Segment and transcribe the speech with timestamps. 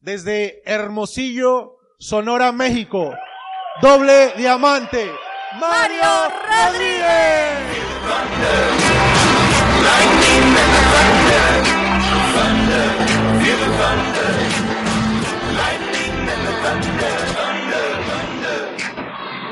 [0.00, 3.12] desde Hermosillo, Sonora, México.
[3.80, 5.10] Doble diamante,
[5.58, 7.80] Mario Rodríguez.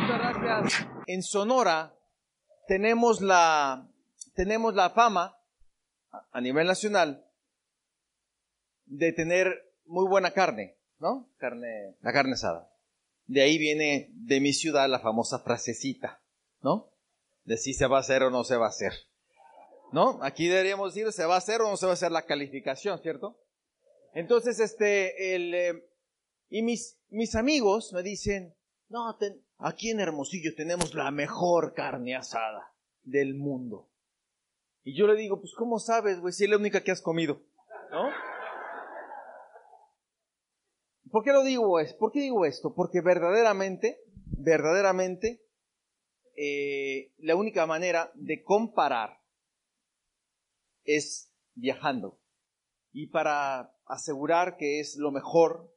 [0.01, 0.87] Muchas gracias.
[1.07, 1.95] En Sonora
[2.67, 3.87] tenemos la,
[4.35, 5.37] tenemos la fama
[6.13, 7.25] a- a nivel nacional
[8.87, 11.29] de tener muy buena carne, ¿no?
[11.39, 12.71] Carne, la carne asada.
[13.27, 16.21] De ahí viene de mi ciudad la famosa frasecita,
[16.63, 16.91] ¿no?
[17.45, 18.93] De si se va a hacer o no se va a hacer.
[19.93, 20.19] ¿No?
[20.23, 22.99] Aquí deberíamos decir se va a hacer o no se va a hacer la calificación,
[23.01, 23.39] ¿cierto?
[24.13, 25.85] Entonces, este, el, eh,
[26.51, 28.55] y mis, mis amigos me dicen,
[28.91, 32.71] no, ten- aquí en Hermosillo tenemos la mejor carne asada
[33.03, 33.89] del mundo.
[34.85, 36.33] Y yo le digo, pues, ¿cómo sabes, güey?
[36.33, 37.41] Si es la única que has comido,
[37.91, 38.11] ¿no?
[41.11, 41.95] ¿Por qué lo digo es?
[41.95, 42.75] ¿Por qué digo esto?
[42.75, 45.43] Porque verdaderamente, verdaderamente,
[46.37, 49.21] eh, la única manera de comparar
[50.85, 52.19] es viajando.
[52.93, 55.75] Y para asegurar que es lo mejor,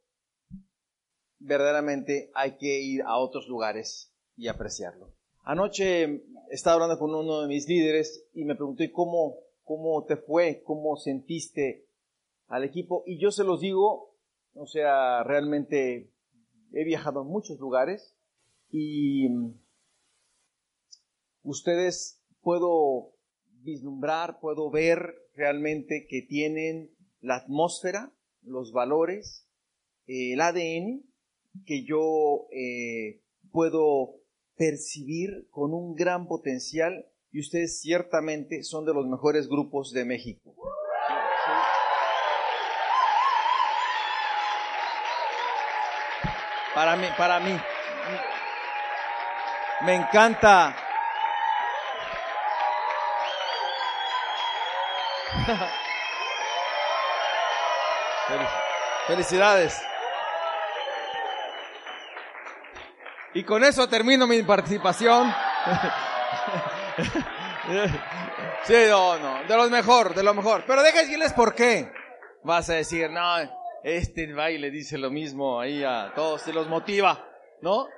[1.38, 5.14] verdaderamente hay que ir a otros lugares y apreciarlo.
[5.44, 10.16] Anoche estaba hablando con uno de mis líderes y me preguntó, ¿y cómo, cómo te
[10.16, 10.62] fue?
[10.62, 11.88] ¿Cómo sentiste
[12.46, 13.02] al equipo?
[13.06, 14.11] Y yo se los digo,
[14.54, 16.10] o sea, realmente
[16.72, 18.16] he viajado a muchos lugares
[18.70, 19.54] y mm,
[21.42, 23.12] ustedes puedo
[23.62, 29.48] vislumbrar, puedo ver realmente que tienen la atmósfera, los valores,
[30.06, 31.04] el ADN
[31.66, 34.16] que yo eh, puedo
[34.56, 40.54] percibir con un gran potencial y ustedes ciertamente son de los mejores grupos de México.
[46.74, 47.60] Para mí, para mí,
[49.82, 50.74] me encanta.
[58.28, 58.60] Felic-
[59.06, 59.82] Felicidades.
[63.34, 65.34] Y con eso termino mi participación.
[68.64, 70.62] Sí, no, no, de los mejor, de lo mejor.
[70.66, 71.92] Pero déjenme decirles por qué.
[72.44, 73.38] Vas a decir, no,
[73.84, 77.28] este baile dice lo mismo ahí a todos, se los motiva,
[77.60, 77.88] ¿no?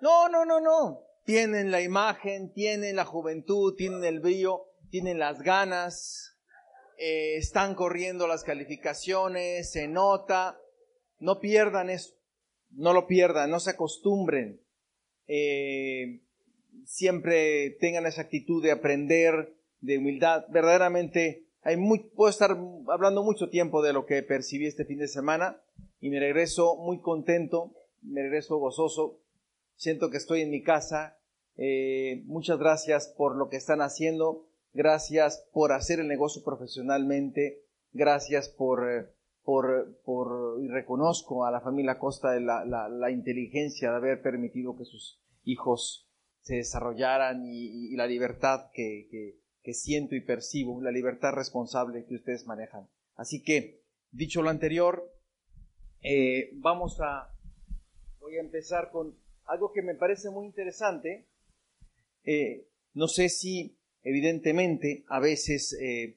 [0.00, 1.00] No, no, no, no.
[1.24, 6.36] Tienen la imagen, tienen la juventud, tienen el brillo, tienen las ganas,
[6.98, 10.58] eh, están corriendo las calificaciones, se nota.
[11.18, 12.14] No pierdan eso,
[12.70, 14.60] no lo pierdan, no se acostumbren.
[15.26, 16.20] Eh,
[16.84, 20.44] siempre tengan esa actitud de aprender, de humildad.
[20.48, 21.45] Verdaderamente,
[22.14, 22.56] puedo estar
[22.88, 25.60] hablando mucho tiempo de lo que percibí este fin de semana
[26.00, 27.72] y me regreso muy contento,
[28.02, 29.18] me regreso gozoso.
[29.74, 31.18] Siento que estoy en mi casa.
[31.56, 34.46] Eh, muchas gracias por lo que están haciendo.
[34.74, 37.62] Gracias por hacer el negocio profesionalmente.
[37.92, 39.06] Gracias por, eh,
[39.42, 44.84] por, por, y reconozco a la familia Costa la, la inteligencia de haber permitido que
[44.84, 46.06] sus hijos
[46.42, 52.04] se desarrollaran y, y la libertad que, que, que siento y percibo, la libertad responsable
[52.04, 52.88] que ustedes manejan.
[53.16, 53.82] Así que,
[54.12, 55.12] dicho lo anterior,
[56.02, 57.34] eh, vamos a,
[58.20, 61.26] voy a empezar con algo que me parece muy interesante.
[62.22, 66.16] Eh, no sé si, evidentemente, a veces, eh,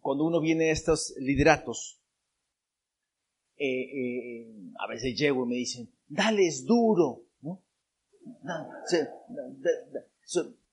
[0.00, 2.02] cuando uno viene a estos lideratos,
[4.80, 7.62] a veces llego y me dicen, dales duro, ¿no?
[8.42, 8.68] Da-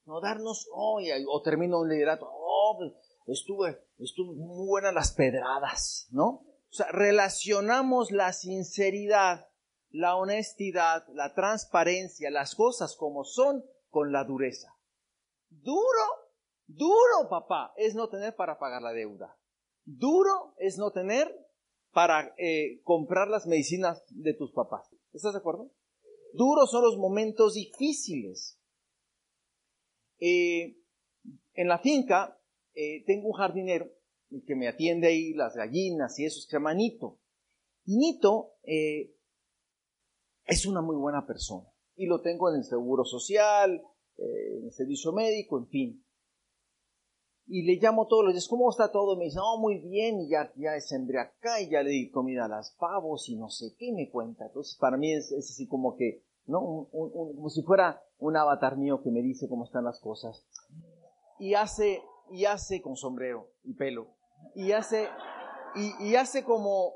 [0.05, 2.93] no darnos, oh, y- o termino un liderato, oh, pues,
[3.27, 6.27] estuve, estuvo muy buenas las pedradas, ¿no?
[6.27, 9.47] O sea, relacionamos la sinceridad,
[9.89, 14.67] la honestidad, la transparencia, las cosas como son con la dureza.
[15.49, 16.03] Duro,
[16.67, 19.37] duro, papá, es no tener para pagar la deuda.
[19.85, 21.33] Duro es no tener
[21.93, 24.89] para eh, comprar las medicinas de tus papás.
[25.13, 25.71] ¿Estás de acuerdo?
[26.33, 28.59] Duros son los momentos difíciles.
[30.19, 30.77] Eh,
[31.53, 32.39] en la finca
[32.73, 33.91] eh, tengo un jardinero
[34.45, 37.19] que me atiende ahí las gallinas y eso se llama Nito.
[37.85, 39.15] Y Nito eh,
[40.45, 41.67] es una muy buena persona.
[41.95, 43.81] Y lo tengo en el seguro social,
[44.17, 46.05] en el servicio médico, en fin.
[47.47, 49.15] Y le llamo todos los días, ¿cómo está todo?
[49.17, 52.45] Me dice, oh, muy bien, y ya, ya sembré acá, y ya le di comida
[52.45, 54.47] a las pavos, y no sé qué me cuenta.
[54.47, 56.61] Entonces, para mí es así como que, ¿no?
[56.61, 60.45] Un- un- como si fuera un avatar mío que me dice cómo están las cosas.
[61.39, 62.01] Y hace,
[62.31, 64.07] y hace con sombrero y pelo.
[64.55, 65.09] Y hace,
[65.77, 66.93] Y, hace como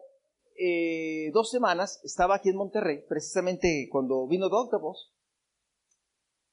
[0.57, 4.81] eh, dos semanas estaba aquí en Monterrey, precisamente cuando vino Doctor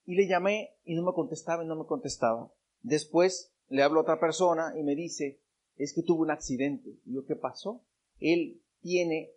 [0.04, 2.52] y le llamé y no me contestaba y no me contestaba.
[2.82, 5.40] Después le hablo a otra persona y me dice,
[5.76, 6.98] es que tuvo un accidente.
[7.04, 7.84] Y yo, ¿qué pasó?
[8.18, 9.30] Él tiene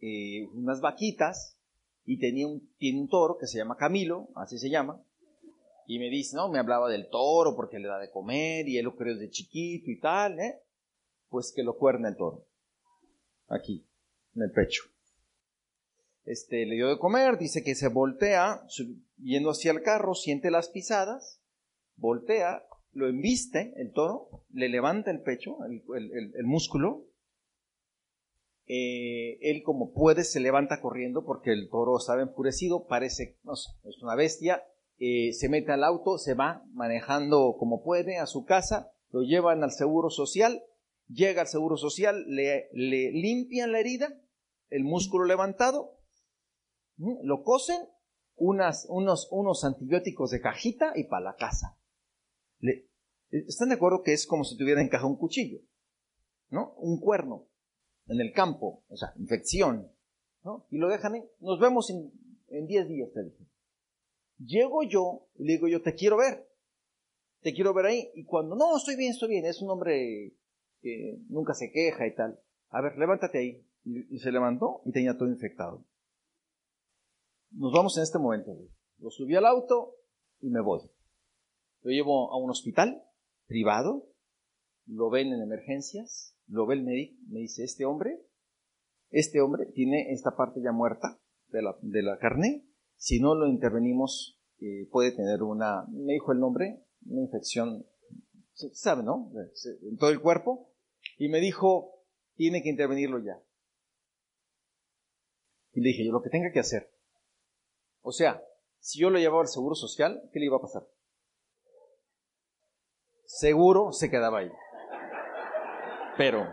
[0.00, 1.55] eh, unas vaquitas
[2.06, 5.02] y tenía un, tiene un toro que se llama Camilo, así se llama,
[5.86, 8.84] y me dice, no, me hablaba del toro porque le da de comer y él
[8.86, 10.60] lo cree desde chiquito y tal, ¿eh?
[11.28, 12.46] Pues que lo cuerna el toro.
[13.48, 13.86] Aquí,
[14.34, 14.82] en el pecho.
[16.24, 18.66] Este, le dio de comer, dice que se voltea,
[19.18, 21.40] yendo hacia el carro, siente las pisadas,
[21.96, 27.05] voltea, lo embiste el toro, le levanta el pecho, el, músculo,
[28.68, 33.70] eh, él como puede se levanta corriendo porque el toro estaba enfurecido, parece, no sé,
[33.84, 34.64] es una bestia,
[34.98, 39.62] eh, se mete al auto, se va manejando como puede a su casa, lo llevan
[39.62, 40.64] al seguro social,
[41.08, 44.08] llega al seguro social, le, limpian la herida,
[44.70, 46.00] el músculo levantado,
[46.96, 47.78] lo cosen,
[48.34, 51.78] unas, unos, unos antibióticos de cajita y para la casa.
[52.58, 52.90] Le,
[53.30, 55.60] ¿Están de acuerdo que es como si tuviera en caja un cuchillo?
[56.48, 56.74] ¿No?
[56.78, 57.48] Un cuerno
[58.06, 59.90] en el campo, o sea, infección.
[60.44, 60.66] ¿no?
[60.70, 61.24] Y lo dejan ahí.
[61.40, 63.46] Nos vemos en 10 días, te dije.
[64.38, 66.46] Llego yo y le digo yo, te quiero ver.
[67.40, 68.10] Te quiero ver ahí.
[68.14, 69.46] Y cuando, no, estoy bien, estoy bien.
[69.46, 70.34] Es un hombre
[70.82, 72.38] que nunca se queja y tal.
[72.70, 73.66] A ver, levántate ahí.
[73.84, 75.84] Y, se levantó y tenía todo infectado.
[77.52, 78.58] Nos vamos en este momento.
[78.98, 79.94] Lo subí al auto
[80.40, 80.80] y me voy.
[81.82, 83.02] Lo llevo a un hospital
[83.46, 84.08] privado.
[84.86, 86.35] Lo ven en emergencias.
[86.48, 87.16] Lo ve el médico.
[87.28, 88.26] Me dice, este hombre,
[89.10, 92.66] este hombre tiene esta parte ya muerta de la, de la carne
[92.96, 97.86] si no lo intervenimos, eh, puede tener una, me dijo el nombre, una infección,
[98.72, 99.30] sabe, ¿no?
[99.82, 100.72] En todo el cuerpo.
[101.18, 102.04] Y me dijo,
[102.34, 103.40] tiene que intervenirlo ya.
[105.72, 106.90] Y le dije, yo lo que tenga que hacer.
[108.00, 108.42] O sea,
[108.78, 110.86] si yo lo llevaba al seguro social, ¿qué le iba a pasar?
[113.24, 114.50] Seguro se quedaba ahí.
[116.16, 116.46] Pero,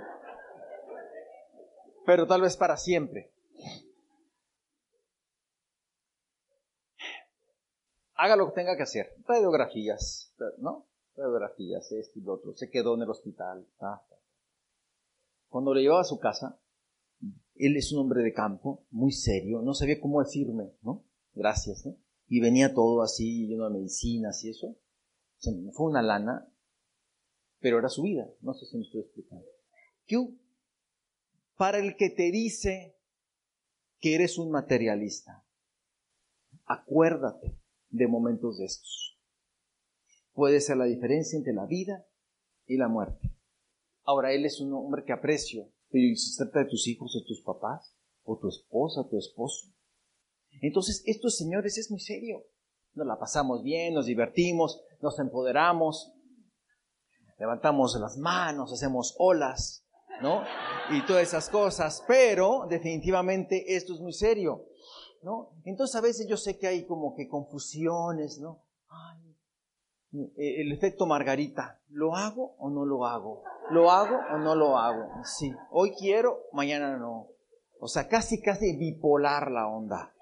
[2.05, 3.33] pero tal vez para siempre.
[8.23, 9.15] haga lo que tenga que hacer.
[9.27, 10.87] Radiografías, ¿no?
[11.15, 12.53] Radiografías, esto y lo otro.
[12.55, 13.67] Se quedó en el hospital.
[15.49, 16.59] Cuando le llevaba a su casa,
[17.55, 21.03] él es un hombre de campo, muy serio, no sabía cómo decirme, ¿no?
[21.33, 21.97] Gracias, ¿no?
[22.27, 24.75] Y venía todo así, lleno de medicinas y eso.
[25.73, 26.47] fue una lana,
[27.63, 28.29] pero era su vida.
[28.41, 29.47] No sé si me estoy explicando.
[30.05, 30.17] ¿Qué?
[31.55, 32.97] Para el que te dice
[34.01, 35.45] que eres un materialista,
[36.65, 37.57] acuérdate
[37.89, 39.17] de momentos de estos.
[40.33, 42.05] Puede ser la diferencia entre la vida
[42.67, 43.33] y la muerte.
[44.03, 47.23] Ahora, él es un hombre que aprecio, pero si se trata de tus hijos o
[47.23, 47.95] tus papás,
[48.25, 49.67] o tu esposa, tu esposo.
[50.61, 52.45] Entonces, estos señores es muy serio.
[52.93, 56.12] Nos la pasamos bien, nos divertimos, nos empoderamos,
[57.43, 59.85] levantamos las manos, hacemos olas,
[60.21, 60.43] ¿no?
[60.91, 64.63] Y todas esas cosas, pero definitivamente esto es muy serio.
[65.23, 65.49] ¿no?
[65.65, 68.61] Entonces a veces yo sé que hay como que confusiones, ¿no?
[70.13, 73.43] Eh, el efecto Margarita, ¿lo hago o no lo hago?
[73.71, 75.09] ¿Lo hago o no lo hago?
[75.25, 77.27] Sí, hoy quiero, mañana no.
[77.81, 80.13] O sea, casi, casi bipolar la onda.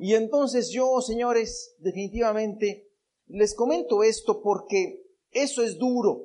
[0.00, 2.88] Y entonces yo, señores, definitivamente
[3.28, 6.22] les comento esto porque eso es duro.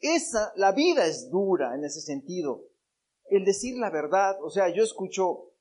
[0.00, 2.64] Esa, la vida es dura en ese sentido.
[3.30, 5.52] El decir la verdad, o sea, yo escucho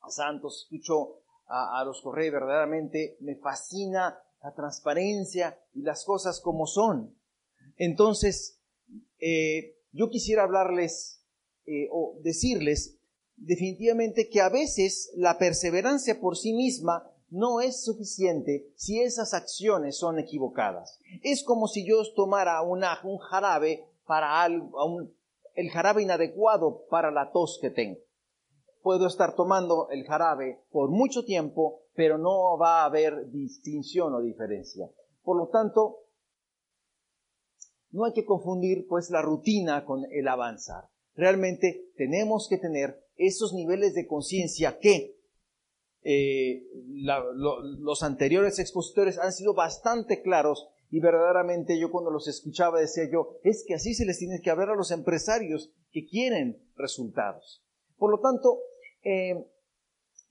[0.00, 6.66] a santos, escucho a, los correos, verdaderamente me fascina la transparencia y las cosas como
[6.66, 7.18] son.
[7.76, 8.60] Entonces,
[9.18, 11.24] eh, yo quisiera hablarles
[11.66, 13.00] eh, o decirles
[13.36, 19.98] definitivamente que a veces la perseverancia por sí misma no es suficiente si esas acciones
[19.98, 20.98] son equivocadas.
[21.22, 25.08] Es como si yo tomara un jarabe para algo,
[25.54, 27.98] el jarabe inadecuado para la tos que tengo
[28.82, 34.20] puedo estar tomando el jarabe por mucho tiempo, pero no va a haber distinción o
[34.20, 34.90] diferencia.
[35.22, 35.98] Por lo tanto,
[37.90, 40.84] no hay que confundir pues la rutina con el avanzar.
[41.14, 45.16] Realmente tenemos que tener esos niveles de conciencia que
[46.02, 53.04] eh, los anteriores expositores han sido bastante claros y verdaderamente yo cuando los escuchaba decía
[53.10, 57.64] yo, es que así se les tiene que hablar a los empresarios que quieren resultados.
[57.96, 58.58] Por lo tanto,
[59.04, 59.46] eh,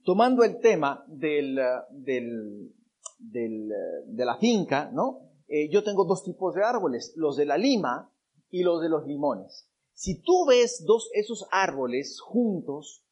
[0.03, 1.59] tomando el tema del,
[1.89, 2.73] del,
[3.19, 5.29] de la finca, ¿no?
[5.47, 8.11] Eh, yo tengo dos tipos de árboles, los de la lima
[8.49, 9.67] y los de los limones.
[9.93, 13.03] Si tú ves dos esos árboles juntos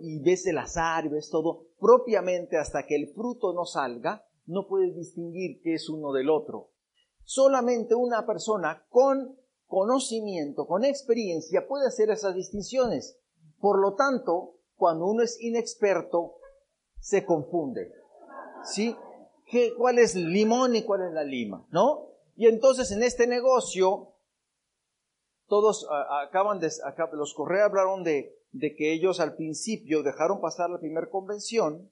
[0.00, 4.66] y ves el azar y ves todo propiamente hasta que el fruto no salga, no
[4.66, 6.70] puedes distinguir qué es uno del otro.
[7.24, 9.36] Solamente una persona con
[9.66, 13.20] conocimiento, con experiencia, puede hacer esas distinciones.
[13.60, 16.36] Por lo tanto, cuando uno es inexperto,
[17.00, 17.92] se confunde.
[18.64, 18.96] ¿Sí?
[19.46, 21.66] ¿Qué, ¿Cuál es el limón y cuál es la lima?
[21.70, 22.08] ¿No?
[22.36, 24.14] Y entonces en este negocio,
[25.48, 25.88] todos
[26.22, 26.70] acaban de,
[27.12, 31.90] los Correa hablaron de, de que ellos al principio dejaron pasar la primera convención.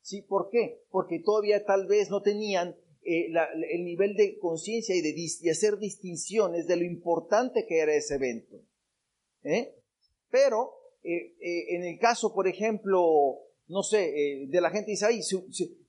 [0.00, 0.22] ¿Sí?
[0.22, 0.82] ¿Por qué?
[0.90, 3.32] Porque todavía tal vez no tenían eh,
[3.70, 8.56] el nivel de conciencia y de, hacer distinciones de lo importante que era ese evento.
[9.42, 9.74] ¿eh?
[10.30, 15.20] Pero eh, en el caso, por ejemplo, no sé, de la gente dice, ay,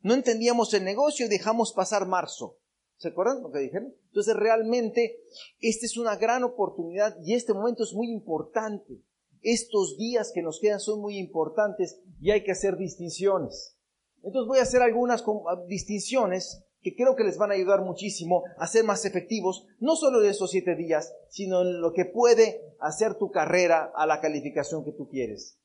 [0.02, 2.60] no entendíamos el negocio y dejamos pasar marzo.
[2.98, 3.94] ¿Se acuerdan lo que dijeron?
[4.08, 5.20] Entonces realmente
[5.60, 9.02] esta es una gran oportunidad y este momento es muy importante.
[9.48, 13.78] Estos días que nos quedan son muy importantes y hay que hacer distinciones.
[14.24, 15.24] Entonces voy a hacer algunas
[15.68, 20.24] distinciones que creo que les van a ayudar muchísimo a ser más efectivos, no solo
[20.24, 24.84] en estos siete días, sino en lo que puede hacer tu carrera a la calificación
[24.84, 25.60] que tú quieres.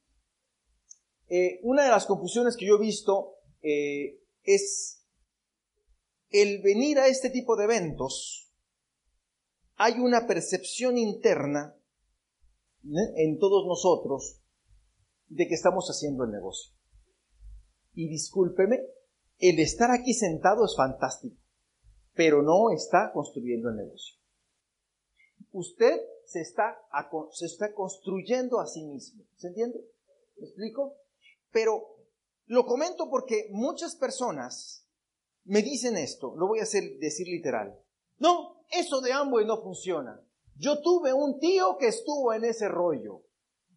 [1.30, 5.06] Eh, una de las confusiones que yo he visto eh, es
[6.28, 8.52] el venir a este tipo de eventos.
[9.76, 11.79] Hay una percepción interna.
[12.82, 14.40] En todos nosotros
[15.28, 16.72] de que estamos haciendo el negocio.
[17.94, 18.80] Y discúlpeme,
[19.38, 21.36] el estar aquí sentado es fantástico,
[22.14, 24.16] pero no está construyendo el negocio.
[25.52, 26.78] Usted se está,
[27.32, 29.24] se está construyendo a sí mismo.
[29.36, 29.80] ¿Se entiende?
[30.36, 30.96] ¿Me explico?
[31.50, 31.96] Pero
[32.46, 34.86] lo comento porque muchas personas
[35.44, 37.78] me dicen esto, lo voy a hacer, decir literal.
[38.18, 40.20] No, eso de Amway no funciona.
[40.60, 43.22] Yo tuve un tío que estuvo en ese rollo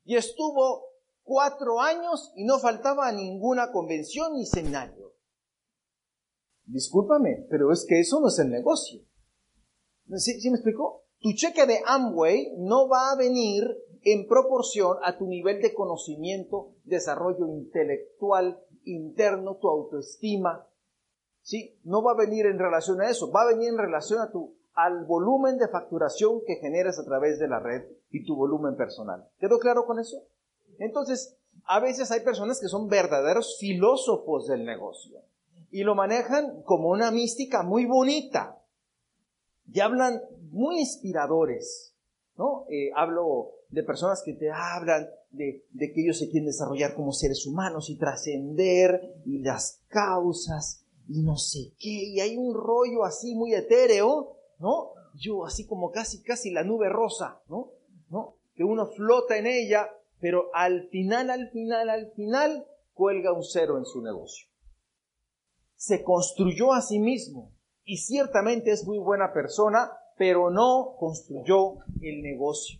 [0.04, 0.84] y estuvo
[1.24, 5.14] cuatro años y no faltaba ninguna convención ni seminario.
[6.66, 9.02] Discúlpame, pero es que eso no es el negocio.
[10.18, 11.06] ¿Sí, me explicó?
[11.20, 13.64] Tu cheque de Amway no va a venir
[14.02, 20.68] en proporción a tu nivel de conocimiento, desarrollo intelectual interno, tu autoestima.
[21.44, 21.80] ¿Sí?
[21.86, 24.58] No va a venir en relación a eso, va a venir en relación a tu,
[24.74, 29.28] al volumen de facturación que generas a través de la red y tu volumen personal.
[29.40, 30.24] ¿Quedó claro con eso?
[30.80, 35.22] Entonces, a veces hay personas que son verdaderos filósofos del negocio
[35.72, 38.60] y lo manejan como una mística muy bonita.
[39.72, 41.96] Y hablan muy inspiradores,
[42.38, 42.66] ¿no?
[42.70, 47.48] Eh, hablo de personas que te hablan de, que ellos se quieren desarrollar como seres
[47.48, 51.90] humanos y trascender y las causas y no sé qué.
[51.90, 54.92] Y hay un rollo así muy etéreo, ¿no?
[55.16, 57.72] Yo así como casi, casi la nube rosa, ¿no?
[58.10, 58.38] ¿no?
[58.56, 63.78] Que uno flota en ella, pero al final, al final, al final, cuelga un cero
[63.78, 64.48] en su negocio
[65.84, 67.52] se construyó a sí mismo
[67.84, 72.80] y ciertamente es muy buena persona, pero no construyó el negocio.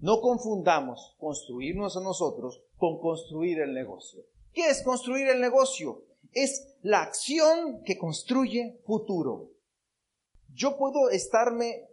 [0.00, 4.22] No confundamos construirnos a nosotros con construir el negocio.
[4.52, 6.04] ¿Qué es construir el negocio?
[6.30, 9.50] Es la acción que construye futuro.
[10.56, 11.86] Yo puedo estarme,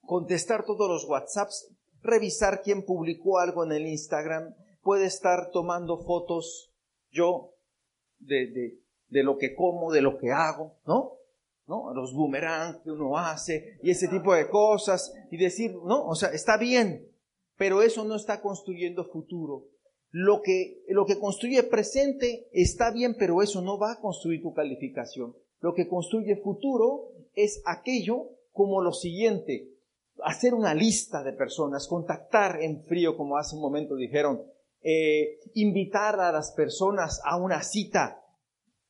[0.00, 1.70] contestar todos los WhatsApps,
[2.02, 6.72] revisar quién publicó algo en el Instagram, puede estar tomando fotos
[7.12, 7.52] yo
[8.18, 8.78] de, de,
[9.10, 11.12] de lo que como, de lo que hago, ¿no?
[11.68, 11.94] ¿No?
[11.94, 16.30] Los boomerangs que uno hace y ese tipo de cosas y decir, no, o sea,
[16.30, 17.06] está bien,
[17.56, 19.66] pero eso no está construyendo futuro.
[20.10, 24.52] Lo que, lo que construye presente está bien, pero eso no va a construir tu
[24.52, 25.36] calificación.
[25.60, 29.68] Lo que construye futuro es aquello como lo siguiente,
[30.24, 34.42] hacer una lista de personas, contactar en frío, como hace un momento dijeron,
[34.82, 38.24] eh, invitar a las personas a una cita,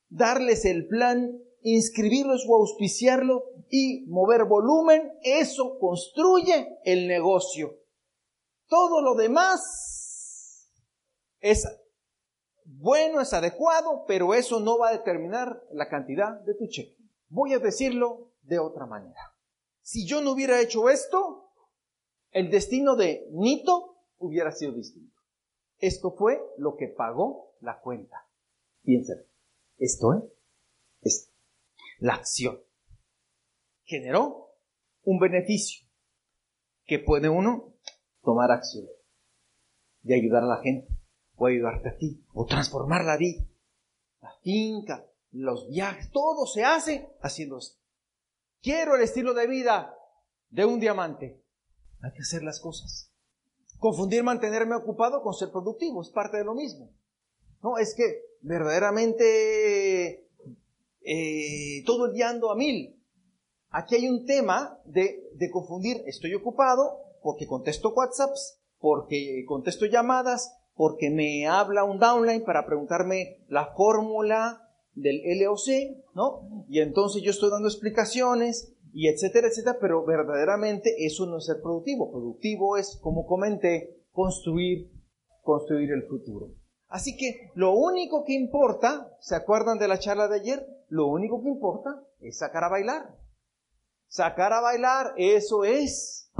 [0.08, 7.78] darles el plan, inscribirlos o auspiciarlo y mover volumen, eso construye el negocio.
[8.66, 10.72] Todo lo demás
[11.40, 11.66] es
[12.64, 16.96] bueno, es adecuado, pero eso no va a determinar la cantidad de tu cheque.
[17.28, 19.34] Voy a decirlo de otra manera.
[19.82, 21.50] Si yo no hubiera hecho esto,
[22.30, 25.16] el destino de Nito hubiera sido distinto.
[25.78, 28.26] Esto fue lo que pagó la cuenta.
[28.82, 29.22] Piénsalo.
[29.78, 30.30] Esto
[31.02, 31.32] es
[31.98, 32.60] la acción.
[33.84, 34.54] Generó
[35.04, 35.86] un beneficio
[36.84, 37.74] que puede uno
[38.22, 38.86] tomar acción
[40.02, 40.88] de ayudar a la gente
[41.36, 43.44] o ayudarte a ti o transformar la vida,
[44.20, 47.78] la finca, los viajes, todo se hace haciendo esto.
[48.60, 49.94] Quiero el estilo de vida
[50.50, 51.42] de un diamante.
[52.02, 53.12] Hay que hacer las cosas.
[53.78, 56.90] Confundir mantenerme ocupado con ser productivo es parte de lo mismo.
[57.62, 60.28] No, es que verdaderamente
[61.02, 63.00] eh, todo el día ando a mil.
[63.70, 70.56] Aquí hay un tema de, de confundir, estoy ocupado porque contesto WhatsApps, porque contesto llamadas,
[70.74, 74.67] porque me habla un downline para preguntarme la fórmula
[75.00, 76.64] del LOC, ¿no?
[76.68, 81.60] Y entonces yo estoy dando explicaciones y etcétera, etcétera, pero verdaderamente eso no es ser
[81.62, 82.10] productivo.
[82.10, 84.90] Productivo es, como comenté, construir,
[85.42, 86.54] construir el futuro.
[86.88, 90.66] Así que lo único que importa, ¿se acuerdan de la charla de ayer?
[90.88, 93.14] Lo único que importa es sacar a bailar.
[94.08, 96.32] Sacar a bailar, eso es.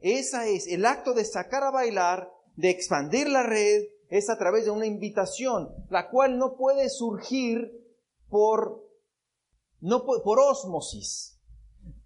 [0.00, 4.64] Esa es el acto de sacar a bailar, de expandir la red, es a través
[4.64, 7.81] de una invitación, la cual no puede surgir
[8.32, 8.82] por,
[9.80, 11.38] no por osmosis.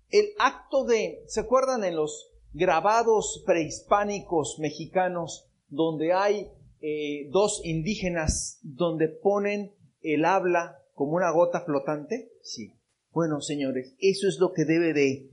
[0.09, 8.59] El acto de, ¿se acuerdan en los grabados prehispánicos mexicanos donde hay eh, dos indígenas
[8.62, 12.33] donde ponen el habla como una gota flotante?
[12.42, 12.75] Sí.
[13.12, 15.30] Bueno, señores, eso es lo que debe de,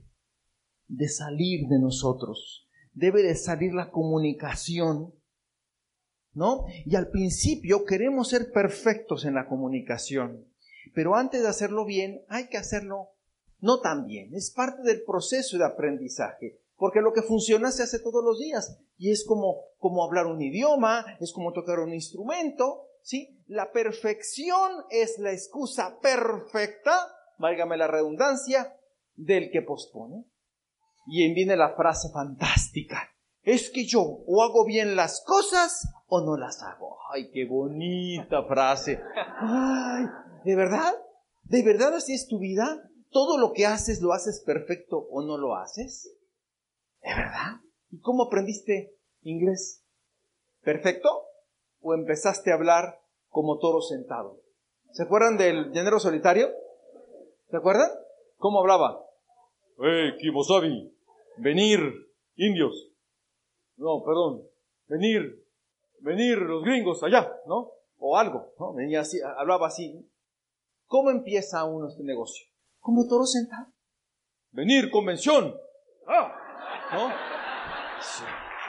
[0.86, 2.68] de salir de nosotros.
[2.92, 5.12] Debe de salir la comunicación,
[6.32, 6.64] ¿no?
[6.86, 10.53] Y al principio queremos ser perfectos en la comunicación,
[10.94, 13.10] pero antes de hacerlo bien, hay que hacerlo
[13.60, 14.34] no tan bien.
[14.34, 16.60] Es parte del proceso de aprendizaje.
[16.76, 18.78] Porque lo que funciona se hace todos los días.
[18.96, 23.42] Y es como, como hablar un idioma, es como tocar un instrumento, ¿sí?
[23.46, 26.96] La perfección es la excusa perfecta,
[27.38, 28.76] válgame la redundancia,
[29.14, 30.24] del que pospone.
[31.06, 33.10] Y viene la frase fantástica.
[33.42, 36.98] Es que yo o hago bien las cosas o no las hago.
[37.12, 39.00] Ay, qué bonita frase.
[39.40, 40.06] Ay,
[40.44, 40.94] ¿de verdad?
[41.44, 42.90] ¿De verdad así es tu vida?
[43.10, 46.16] ¿Todo lo que haces lo haces perfecto o no lo haces?
[47.02, 47.60] ¿De verdad?
[47.90, 49.84] ¿Y cómo aprendiste inglés?
[50.62, 51.08] ¿Perfecto?
[51.80, 54.40] ¿O empezaste a hablar como toro sentado?
[54.92, 56.48] ¿Se acuerdan del llanero solitario?
[57.50, 57.90] ¿Se acuerdan?
[58.36, 59.04] ¿Cómo hablaba?
[59.78, 60.92] ¡Eh, Kimosabi!
[61.36, 61.80] Venir,
[62.36, 62.90] indios.
[63.76, 64.42] No, perdón.
[64.86, 65.44] Venir,
[66.00, 67.72] venir los gringos allá, ¿no?
[67.98, 68.72] O algo, ¿no?
[68.74, 70.08] Venía así, hablaba así.
[70.86, 72.46] ¿Cómo empieza uno este negocio?
[72.80, 73.72] Como toro sentado.
[74.50, 75.54] Venir, convención.
[76.06, 76.32] ¡Ah!
[76.92, 77.10] ¿no?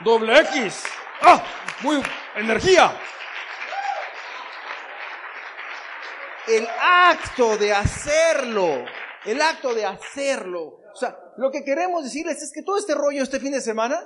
[0.04, 0.84] Doble X.
[1.22, 1.44] ¡Ah!
[1.82, 2.02] Muy
[2.36, 2.92] energía.
[6.48, 8.84] El acto de hacerlo,
[9.24, 10.78] el acto de hacerlo.
[10.92, 13.98] O sea, lo que queremos decirles es que todo este rollo este fin de semana,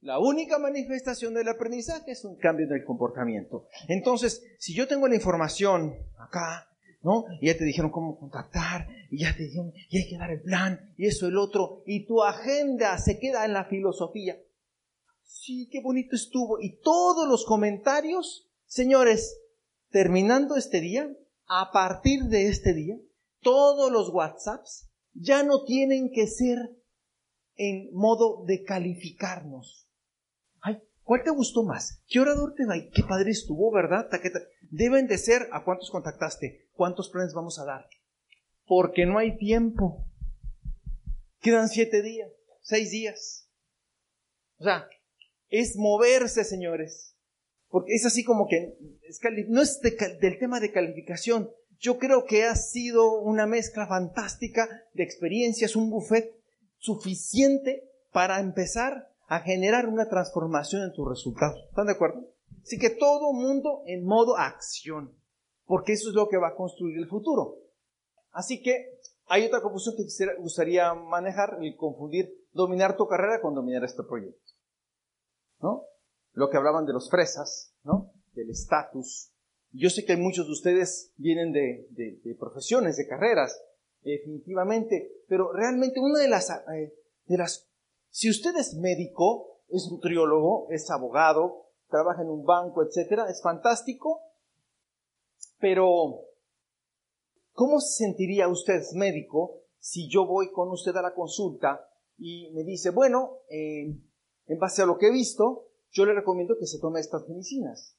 [0.00, 3.68] la única manifestación del aprendizaje es un cambio en el comportamiento.
[3.88, 6.68] Entonces, si yo tengo la información acá,
[7.40, 10.42] Y ya te dijeron cómo contactar, y ya te dijeron, y hay que dar el
[10.42, 14.36] plan, y eso, el otro, y tu agenda se queda en la filosofía.
[15.22, 16.58] Sí, qué bonito estuvo.
[16.60, 19.38] Y todos los comentarios, señores,
[19.90, 21.08] terminando este día,
[21.48, 22.96] a partir de este día,
[23.40, 26.58] todos los WhatsApps ya no tienen que ser
[27.54, 29.88] en modo de calificarnos.
[30.60, 32.02] Ay, ¿cuál te gustó más?
[32.08, 32.74] ¿Qué orador te va?
[32.92, 34.08] Qué padre estuvo, ¿verdad?
[34.70, 37.88] Deben de ser a cuántos contactaste, cuántos planes vamos a dar.
[38.66, 40.04] Porque no hay tiempo.
[41.40, 42.30] Quedan siete días,
[42.62, 43.48] seis días.
[44.58, 44.88] O sea,
[45.48, 47.16] es moverse, señores.
[47.68, 48.76] Porque es así como que
[49.48, 51.50] no es del tema de calificación.
[51.78, 56.32] Yo creo que ha sido una mezcla fantástica de experiencias, un buffet
[56.78, 61.66] suficiente para empezar a generar una transformación en tus resultados.
[61.68, 62.32] ¿Están de acuerdo?
[62.62, 65.14] Así que todo mundo en modo acción,
[65.66, 67.58] porque eso es lo que va a construir el futuro.
[68.30, 73.54] Así que hay otra confusión que quisiera, gustaría manejar, y confundir dominar tu carrera con
[73.54, 74.52] dominar este proyecto.
[75.60, 75.84] ¿No?
[76.32, 78.12] Lo que hablaban de los fresas, ¿no?
[78.32, 79.32] Del estatus.
[79.72, 83.60] Yo sé que muchos de ustedes vienen de, profesiones, de carreras,
[84.02, 87.68] definitivamente, pero realmente una de las, eh, de las,
[88.10, 94.20] si usted es médico, es nutriólogo, es abogado, trabaja en un banco, etcétera, es fantástico,
[95.58, 96.22] pero
[97.52, 101.88] ¿cómo se sentiría usted médico si yo voy con usted a la consulta
[102.18, 103.94] y me dice, bueno, eh,
[104.46, 107.96] en base a lo que he visto, yo le recomiendo que se tome estas medicinas?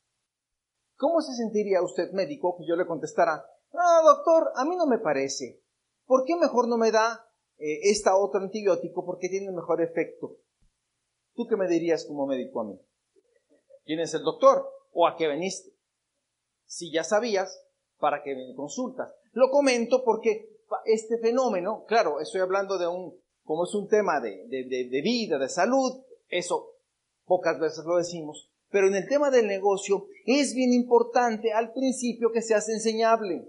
[0.95, 4.99] ¿Cómo se sentiría usted médico que yo le contestara, ah, doctor, a mí no me
[4.99, 5.61] parece.
[6.05, 10.37] ¿Por qué mejor no me da eh, esta otro antibiótico porque tiene mejor efecto?
[11.35, 12.79] ¿Tú qué me dirías como médico a mí?
[13.85, 14.65] ¿Quién es el doctor?
[14.91, 15.76] ¿O a qué veniste?
[16.67, 17.63] Si ya sabías,
[17.97, 19.11] ¿para qué me consultas?
[19.31, 20.49] Lo comento porque
[20.85, 23.15] este fenómeno, claro, estoy hablando de un
[23.47, 26.73] como es un tema de, de, de, de vida, de salud, eso
[27.25, 32.31] pocas veces lo decimos, pero en el tema del negocio es bien importante al principio
[32.33, 33.47] que seas enseñable,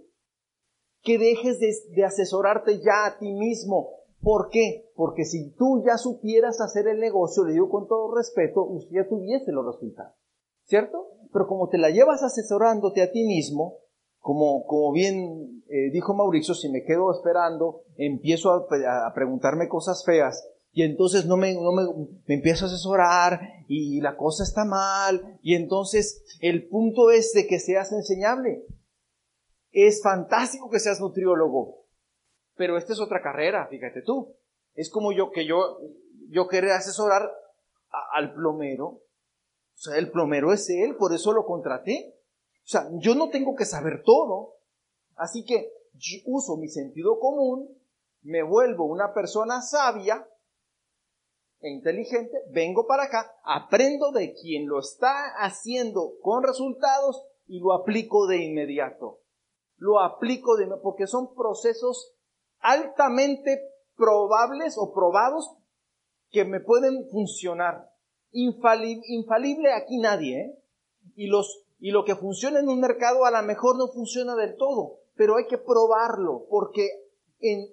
[1.03, 3.91] que dejes de, de, asesorarte ya a ti mismo.
[4.21, 4.91] ¿Por qué?
[4.95, 9.09] Porque si tú ya supieras hacer el negocio, le digo con todo respeto, usted ya
[9.09, 10.15] tuviese los resultados.
[10.65, 11.09] ¿Cierto?
[11.33, 13.79] Pero como te la llevas asesorándote a ti mismo,
[14.19, 20.49] como, como bien eh, dijo Mauricio, si me quedo esperando, empiezo a, preguntarme cosas feas,
[20.73, 21.83] y entonces no me, no me,
[22.27, 27.47] me, empiezo a asesorar y la cosa está mal y entonces el punto es de
[27.47, 28.65] que seas enseñable.
[29.73, 31.87] Es fantástico que seas nutriólogo,
[32.55, 34.37] pero esta es otra carrera, fíjate tú.
[34.75, 35.81] Es como yo que yo,
[36.29, 37.31] yo quería asesorar
[38.13, 39.03] al plomero.
[39.79, 42.17] O sea, el plomero es él, por eso lo contraté.
[42.65, 44.57] O sea, yo no tengo que saber todo.
[45.15, 47.69] Así que yo uso mi sentido común,
[48.23, 50.29] me vuelvo una persona sabia
[51.61, 57.73] e inteligente, vengo para acá, aprendo de quien lo está haciendo con resultados y lo
[57.73, 59.21] aplico de inmediato.
[59.77, 62.15] Lo aplico de porque son procesos
[62.59, 63.61] altamente
[63.97, 65.57] probables o probados
[66.31, 67.91] que me pueden funcionar.
[68.33, 70.59] Infalible, infalible aquí nadie, ¿eh?
[71.17, 74.57] Y los y lo que funciona en un mercado a lo mejor no funciona del
[74.57, 76.89] todo, pero hay que probarlo porque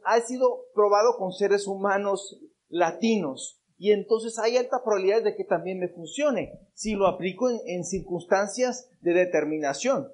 [0.03, 2.39] ha sido probado con seres humanos
[2.69, 7.83] latinos y entonces hay alta probabilidad de que también me funcione si lo aplico en,
[7.83, 10.11] circunstancias de determinación.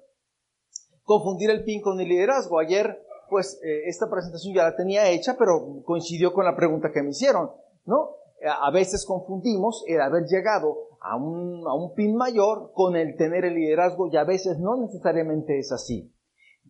[1.03, 2.59] Confundir el PIN con el liderazgo.
[2.59, 7.03] Ayer, pues, eh, esta presentación ya la tenía hecha, pero coincidió con la pregunta que
[7.03, 7.51] me hicieron,
[7.85, 8.15] ¿no?
[8.43, 13.45] A veces confundimos el haber llegado a un, a un PIN mayor con el tener
[13.45, 16.11] el liderazgo y a veces no necesariamente es así.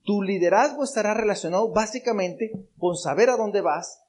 [0.03, 4.03] Tu liderazgo estará relacionado básicamente con saber a dónde vas,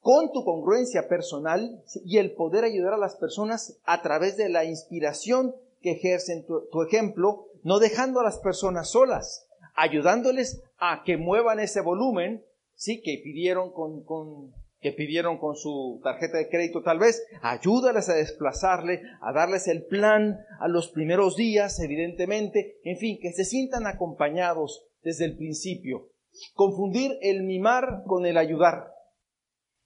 [0.00, 4.64] con tu congruencia personal y el poder ayudar a las personas a través de la
[4.64, 11.16] inspiración que ejercen tu, tu ejemplo, no dejando a las personas solas, ayudándoles a que
[11.16, 16.82] muevan ese volumen, sí, que pidieron con, con, que pidieron con su tarjeta de crédito
[16.82, 22.96] tal vez, ayúdales a desplazarle, a darles el plan a los primeros días, evidentemente, en
[22.96, 26.10] fin, que se sientan acompañados desde el principio.
[26.54, 28.92] Confundir el mimar con el ayudar.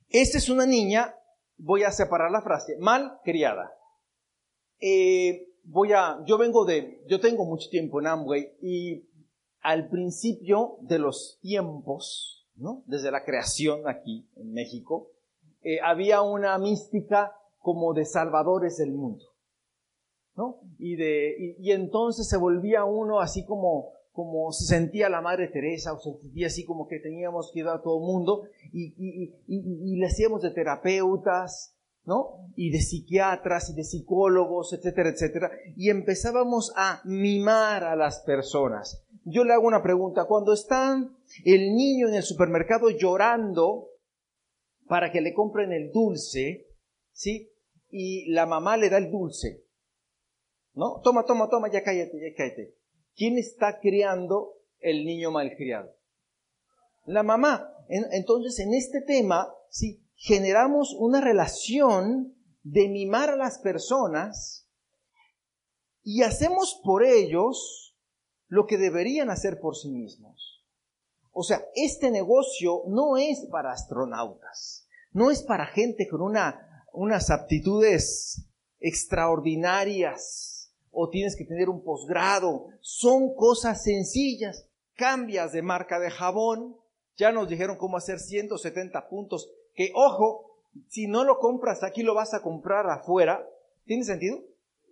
[0.09, 1.15] Esta es una niña,
[1.57, 3.73] voy a separar la frase, mal criada.
[4.79, 9.09] Eh, voy a, yo vengo de, yo tengo mucho tiempo en Amway y
[9.61, 12.85] al principio de los tiempos, ¿no?
[12.87, 15.11] Desde la creación aquí en México,
[15.63, 19.25] eh, había una mística como de salvadores del mundo,
[20.37, 20.61] ¿no?
[20.79, 25.49] Y de, y, y entonces se volvía uno así como, como se sentía la Madre
[25.49, 28.95] Teresa, o se sentía así como que teníamos que ayudar a todo el mundo, y,
[28.97, 32.49] y, y, le hacíamos de terapeutas, ¿no?
[32.57, 39.05] Y de psiquiatras y de psicólogos, etcétera, etcétera, y empezábamos a mimar a las personas.
[39.25, 40.97] Yo le hago una pregunta, cuando está
[41.45, 43.89] el niño en el supermercado llorando
[44.87, 46.67] para que le compren el dulce,
[47.13, 47.51] ¿sí?
[47.89, 49.65] Y la mamá le da el dulce,
[50.75, 51.01] ¿no?
[51.03, 52.75] Toma, toma, toma, ya cállate, ya cállate
[53.15, 55.95] ¿Quién está criando el niño malcriado?
[57.05, 57.69] La mamá.
[57.89, 64.69] Entonces, en este tema, si generamos una relación de mimar a las personas
[66.03, 67.92] y hacemos por ellos
[68.53, 70.63] lo que deberían hacer por sí mismos.
[71.31, 77.31] O sea, este negocio no es para astronautas, no es para gente con una, unas
[77.31, 78.45] aptitudes
[78.79, 82.67] extraordinarias, o tienes que tener un posgrado.
[82.83, 84.69] Son cosas sencillas.
[84.97, 86.77] Cambias de marca de jabón.
[87.17, 89.51] Ya nos dijeron cómo hacer 170 puntos.
[89.75, 93.49] Que ojo, si no lo compras aquí, lo vas a comprar afuera.
[93.87, 94.41] ¿Tiene sentido?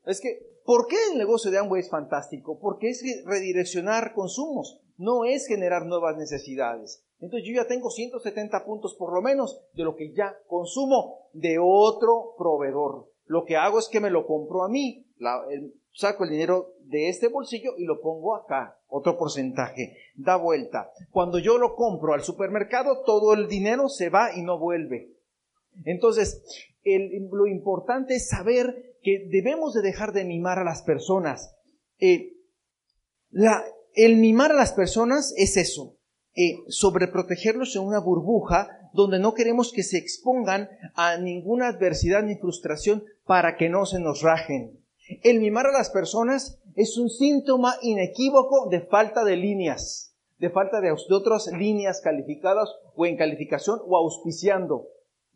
[0.07, 2.59] Es que, ¿por qué el negocio de Amway es fantástico?
[2.59, 7.05] Porque es redireccionar consumos, no es generar nuevas necesidades.
[7.21, 11.59] Entonces yo ya tengo 170 puntos por lo menos de lo que ya consumo de
[11.61, 13.11] otro proveedor.
[13.27, 15.07] Lo que hago es que me lo compro a mí.
[15.93, 20.93] Saco el dinero de este bolsillo y lo pongo acá, otro porcentaje, da vuelta.
[21.11, 25.13] Cuando yo lo compro al supermercado, todo el dinero se va y no vuelve.
[25.85, 26.43] Entonces,
[26.85, 31.57] lo importante es saber que debemos de dejar de mimar a las personas.
[31.99, 32.33] Eh,
[33.95, 35.97] el mimar a las personas es eso,
[36.35, 42.37] eh, sobreprotegerlos en una burbuja donde no queremos que se expongan a ninguna adversidad ni
[42.37, 44.81] frustración para que no se nos rajen.
[45.23, 50.81] El mimar a las personas es un síntoma inequívoco de falta de líneas, de falta
[50.81, 54.87] de, otras líneas calificadas o en calificación o auspiciando.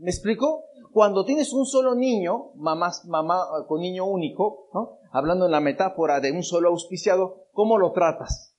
[0.04, 0.64] ¿Me explico?
[0.92, 4.98] Cuando tienes un solo niño, mamá, mamá con niño único, ¿no?
[5.10, 8.54] hablando en la metáfora de un solo auspiciado, ¿cómo lo tratas?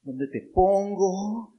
[0.00, 1.52] ¿Dónde te pongo?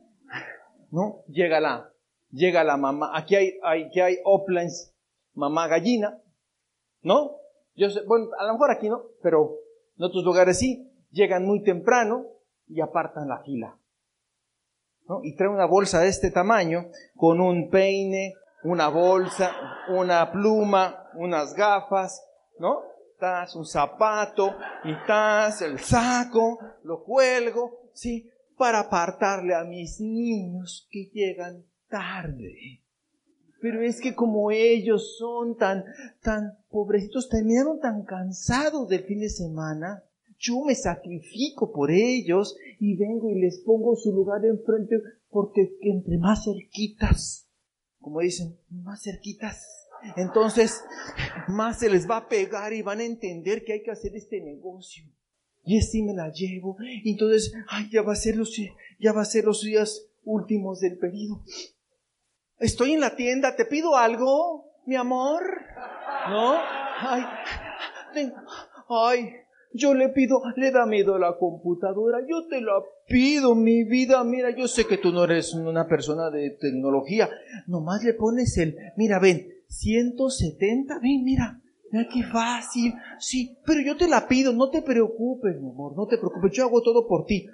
[0.90, 1.22] ¿No?
[1.28, 1.94] Llega la,
[2.32, 3.12] llega la mamá.
[3.14, 4.18] Aquí hay, aquí hay
[5.36, 6.20] mamá gallina,
[7.04, 7.34] ¿no?
[7.76, 9.60] Yo sé, bueno, a lo mejor aquí no, pero
[9.96, 10.92] en otros lugares sí.
[11.12, 12.26] Llegan muy temprano
[12.68, 13.80] y apartan la fila.
[15.08, 15.20] ¿no?
[15.24, 18.34] Y traen una bolsa de este tamaño con un peine,
[18.66, 19.52] una bolsa,
[19.90, 22.26] una pluma, unas gafas,
[22.60, 22.82] ¿no?
[23.20, 28.30] Tas, un zapato, y tas, el saco, lo cuelgo, ¿sí?
[28.58, 32.82] Para apartarle a mis niños que llegan tarde.
[33.62, 35.86] Pero es que como ellos son tan,
[36.22, 40.04] tan pobrecitos, terminaron tan cansados del fin de semana,
[40.40, 44.98] yo me sacrifico por ellos y vengo y les pongo su lugar enfrente
[45.30, 47.45] porque entre más cerquitas
[48.06, 49.90] como dicen, más cerquitas.
[50.16, 50.84] Entonces,
[51.48, 54.42] más se les va a pegar y van a entender que hay que hacer este
[54.42, 55.06] negocio.
[55.64, 56.78] Y así me la llevo.
[57.04, 58.56] Entonces, ay, ya va a ser los,
[59.00, 61.42] ya va a ser los días últimos del pedido.
[62.60, 65.42] Estoy en la tienda, ¿te pido algo, mi amor?
[66.30, 66.54] ¿No?
[67.00, 67.24] Ay,
[68.88, 69.34] ay,
[69.74, 74.56] yo le pido, le da miedo la computadora, yo te la pido, mi vida, mira,
[74.56, 77.30] yo sé que tú no eres una persona de tecnología,
[77.68, 83.98] nomás le pones el, mira, ven, 170, ven, mira, mira qué fácil, sí, pero yo
[83.98, 87.26] te la pido, no te preocupes, mi amor, no te preocupes, yo hago todo por
[87.26, 87.48] ti.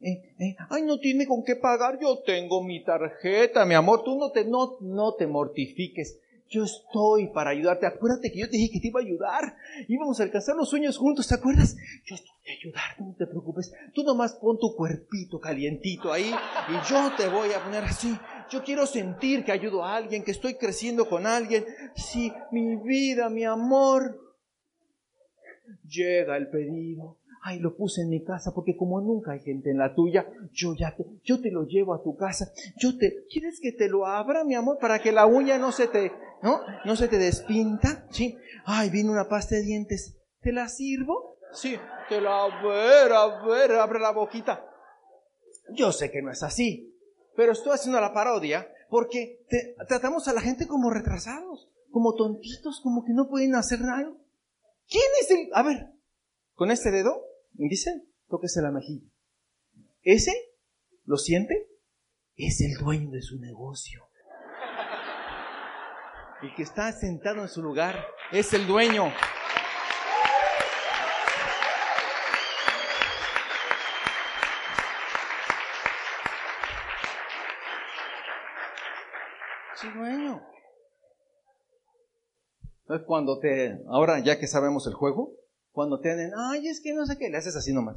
[0.00, 4.18] Eh, eh, ay, no tiene con qué pagar, yo tengo mi tarjeta, mi amor, tú
[4.18, 6.20] no te, no, no te mortifiques.
[6.48, 7.86] Yo estoy para ayudarte.
[7.86, 9.56] Acuérdate que yo te dije que te iba a ayudar.
[9.88, 11.76] Íbamos a alcanzar los sueños juntos, ¿te acuerdas?
[12.04, 13.72] Yo estoy a ayudarte, no te preocupes.
[13.94, 18.16] Tú nomás pon tu cuerpito calientito ahí y yo te voy a poner así.
[18.50, 21.64] Yo quiero sentir que ayudo a alguien, que estoy creciendo con alguien.
[21.96, 24.20] Sí, mi vida, mi amor.
[25.88, 29.76] Llega el pedido ay, lo puse en mi casa, porque como nunca hay gente en
[29.76, 33.60] la tuya, yo ya te, yo te lo llevo a tu casa, yo te, ¿quieres
[33.60, 36.10] que te lo abra, mi amor, para que la uña no se te,
[36.44, 38.06] no, no se te despinta?
[38.10, 41.38] Sí, ay, viene una pasta de dientes, ¿te la sirvo?
[41.52, 41.76] Sí,
[42.08, 44.64] te la, a ver, a ver, abre la boquita.
[45.70, 46.96] Yo sé que no es así,
[47.34, 49.44] pero estoy haciendo la parodia porque
[49.88, 54.12] tratamos a la gente como retrasados, como tontitos, como que no pueden hacer nada.
[54.88, 55.88] ¿Quién es el, a ver,
[56.54, 59.08] con este dedo Dice, tóquese la mejilla.
[60.02, 60.32] Ese,
[61.04, 61.68] ¿lo siente?
[62.36, 64.08] Es el dueño de su negocio.
[66.44, 69.10] El que está sentado en su lugar es el dueño.
[79.82, 80.46] El dueño.
[82.82, 85.32] Entonces cuando te, ahora ya que sabemos el juego,
[85.72, 87.96] cuando te den, ay, es que no sé qué, le haces así nomás.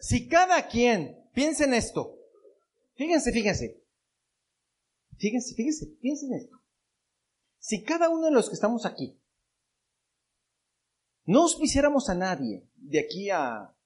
[0.00, 2.21] Si cada quien piensa en esto,
[2.94, 3.84] fíjense, fíjense,
[5.16, 6.56] fíjense, fíjense, piensen en esto.
[7.58, 9.18] Si cada uno de los que estamos aquí
[11.24, 13.76] no auspiciáramos a nadie de aquí a,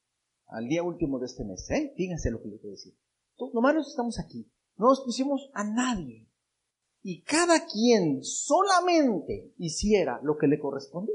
[0.46, 1.92] al día último de este mes, ¿eh?
[1.96, 2.96] fíjense lo que les voy a decir.
[3.52, 6.26] nomás los estamos aquí, no auspiciamos a nadie
[7.02, 11.12] y cada quien solamente hiciera lo que le corresponde,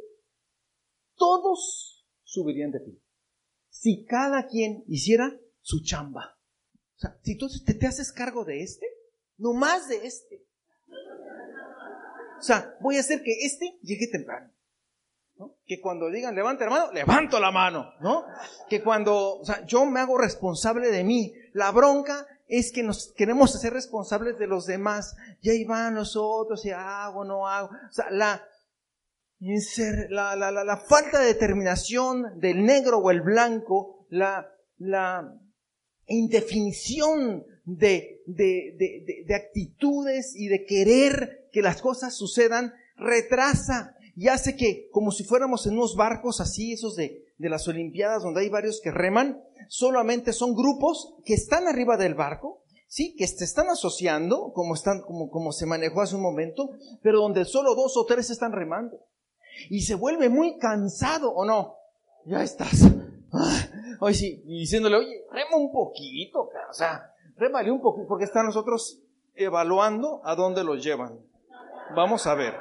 [1.15, 3.01] todos subirían de pie.
[3.69, 6.37] Si cada quien hiciera su chamba.
[7.01, 8.85] O sea, si tú te, te haces cargo de este,
[9.37, 10.45] no más de este.
[12.37, 14.51] O sea, voy a hacer que este llegue temprano.
[15.37, 15.55] ¿no?
[15.65, 18.23] Que cuando digan levanta la mano, levanto la mano, ¿no?
[18.69, 21.33] Que cuando, o sea, yo me hago responsable de mí.
[21.53, 25.15] La bronca es que nos queremos hacer responsables de los demás.
[25.41, 27.69] Y ahí van nosotros, y hago, no hago.
[27.69, 28.47] O sea, la,
[29.39, 35.40] la, la, la, la falta de determinación del negro o el blanco, la, la
[36.11, 44.27] indefinición de, de, de, de, actitudes y de querer que las cosas sucedan, retrasa y
[44.27, 48.41] hace que, como si fuéramos en unos barcos así, esos de, de las Olimpiadas, donde
[48.41, 53.45] hay varios que reman, solamente son grupos que están arriba del barco, sí, que se
[53.45, 56.71] están asociando, como, están, como, como se manejó hace un momento,
[57.01, 58.99] pero donde solo dos o tres están remando.
[59.69, 61.75] Y se vuelve muy cansado, ¿o no?
[62.25, 62.81] Ya estás.
[63.99, 69.01] Hoy sí, diciéndole, oye, rema un poquito, o sea, remale un poquito, porque están nosotros
[69.35, 71.19] evaluando a dónde los llevan.
[71.95, 72.55] Vamos a ver.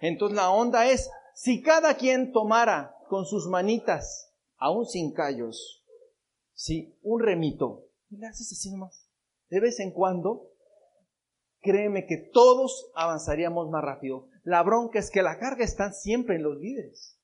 [0.00, 5.84] Entonces la onda es, si cada quien tomara con sus manitas, aún sin callos,
[6.54, 9.08] sí, un remito Y le haces así nomás.
[9.48, 10.50] De vez en cuando,
[11.60, 14.28] créeme que todos avanzaríamos más rápido.
[14.44, 17.18] La bronca es que la carga está siempre en los líderes.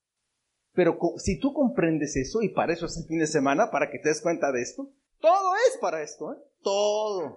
[0.78, 3.98] Pero si tú comprendes eso, y para eso es el fin de semana, para que
[3.98, 4.88] te des cuenta de esto,
[5.18, 6.36] todo es para esto, ¿eh?
[6.62, 7.36] Todo.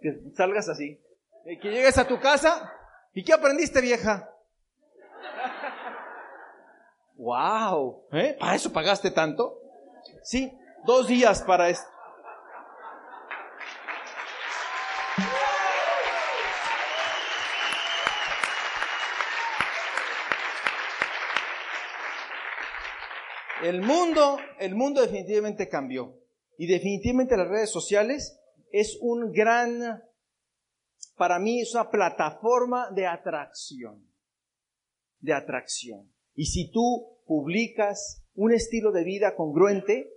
[0.00, 1.00] Que salgas así.
[1.46, 2.72] Y que llegues a tu casa,
[3.12, 4.30] ¿y qué aprendiste, vieja?
[7.16, 8.04] ¡Wow!
[8.12, 8.36] ¿Eh?
[8.38, 9.60] ¿Para eso pagaste tanto?
[10.22, 11.90] Sí, dos días para esto.
[23.68, 26.18] El mundo, el mundo definitivamente cambió.
[26.56, 28.40] Y definitivamente las redes sociales
[28.72, 30.02] es un gran,
[31.18, 34.10] para mí es una plataforma de atracción.
[35.20, 36.10] De atracción.
[36.34, 40.14] Y si tú publicas un estilo de vida congruente,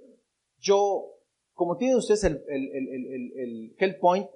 [0.57, 1.17] yo,
[1.53, 2.87] como tienen ustedes el, el,
[3.35, 4.29] el, el Point,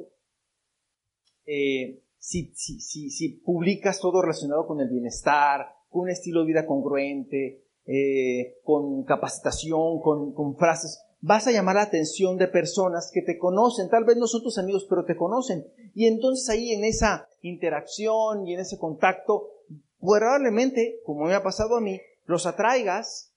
[1.45, 6.47] eh, si, si, si, si publicas todo relacionado con el bienestar, con un estilo de
[6.47, 13.12] vida congruente, eh, con capacitación, con, con frases, vas a llamar la atención de personas
[13.13, 15.65] que te conocen, tal vez no son tus amigos, pero te conocen.
[15.93, 19.50] Y entonces ahí en esa interacción y en ese contacto,
[20.00, 23.34] probablemente, como me ha pasado a mí, los atraigas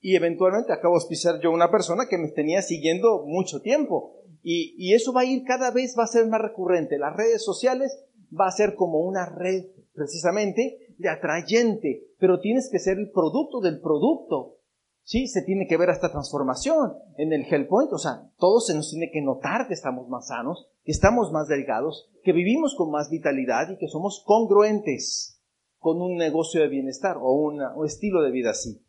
[0.00, 4.16] y eventualmente acabo de auspiciar yo una persona que me tenía siguiendo mucho tiempo.
[4.42, 6.98] Y, y eso va a ir cada vez, va a ser más recurrente.
[6.98, 12.78] Las redes sociales va a ser como una red precisamente de atrayente, pero tienes que
[12.78, 14.58] ser el producto del producto.
[15.02, 18.74] Sí, se tiene que ver esta transformación en el Hell Point, o sea, todo se
[18.74, 22.90] nos tiene que notar que estamos más sanos, que estamos más delgados, que vivimos con
[22.90, 25.42] más vitalidad y que somos congruentes
[25.78, 28.84] con un negocio de bienestar o un estilo de vida así.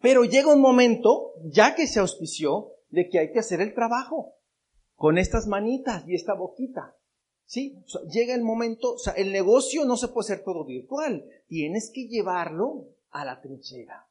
[0.00, 4.34] Pero llega un momento, ya que se auspició, de que hay que hacer el trabajo
[4.94, 6.96] con estas manitas y esta boquita.
[7.52, 7.84] ¿Sí?
[8.10, 12.08] llega el momento, o sea, el negocio no se puede hacer todo virtual, tienes que
[12.08, 14.08] llevarlo a la trinchera.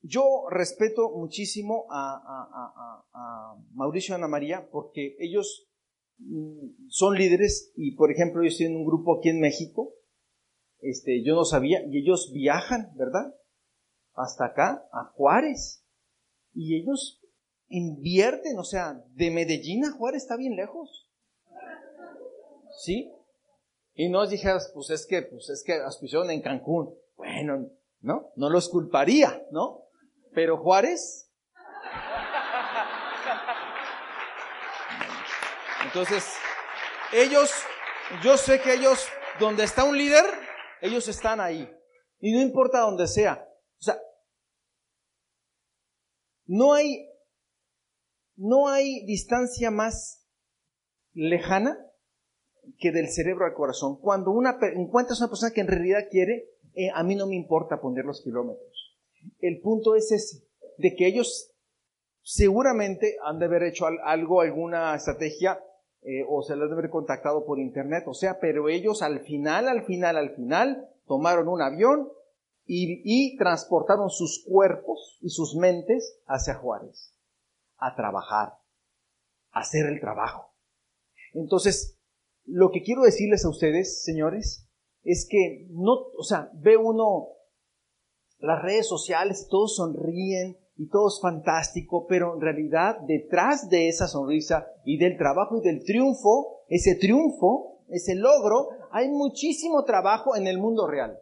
[0.00, 3.04] Yo respeto muchísimo a,
[3.74, 5.68] Mauricio y Ana María porque ellos
[6.16, 9.92] mm, son líderes y, por ejemplo, ellos tienen un grupo aquí en México,
[10.80, 13.34] este, yo no sabía, y ellos viajan, ¿verdad?
[14.14, 15.84] Hasta acá, a Juárez,
[16.54, 17.20] y ellos
[17.66, 21.07] invierten, o sea, de Medellín a Juárez está bien lejos.
[22.78, 23.12] ¿Sí?
[23.94, 26.94] Y no dijeras, pues es que, pues es que auspiciaron en Cancún.
[27.16, 27.68] Bueno,
[28.00, 28.30] ¿no?
[28.36, 29.88] No los culparía, ¿no?
[30.32, 31.32] Pero Juárez.
[35.84, 36.32] Entonces,
[37.12, 37.50] ellos,
[38.22, 39.08] yo sé que ellos,
[39.40, 40.24] donde está un líder,
[40.80, 41.68] ellos están ahí.
[42.20, 43.44] Y no importa donde sea.
[43.80, 43.98] O sea,
[46.46, 47.08] no hay,
[48.36, 50.24] no hay distancia más
[51.14, 51.76] lejana
[52.78, 54.00] que del cerebro al corazón.
[54.00, 57.80] Cuando una, encuentras una persona que en realidad quiere, eh, a mí no me importa
[57.80, 58.96] poner los kilómetros.
[59.40, 60.44] El punto es ese,
[60.76, 61.52] de que ellos
[62.22, 65.62] seguramente han de haber hecho algo, alguna estrategia,
[66.02, 69.66] eh, o se les debe haber contactado por internet, o sea, pero ellos al final,
[69.66, 72.08] al final, al final, tomaron un avión
[72.64, 77.14] y, y transportaron sus cuerpos y sus mentes hacia Juárez,
[77.78, 78.52] a trabajar,
[79.50, 80.54] a hacer el trabajo.
[81.34, 81.97] Entonces,
[82.48, 84.66] lo que quiero decirles a ustedes, señores,
[85.02, 87.28] es que no, o sea, ve uno
[88.38, 94.06] las redes sociales, todos sonríen y todo es fantástico, pero en realidad detrás de esa
[94.06, 100.46] sonrisa y del trabajo y del triunfo, ese triunfo, ese logro, hay muchísimo trabajo en
[100.46, 101.18] el mundo real,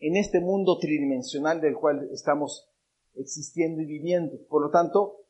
[0.00, 2.68] en este mundo tridimensional del cual estamos
[3.14, 4.36] existiendo y viviendo.
[4.48, 5.26] Por lo tanto,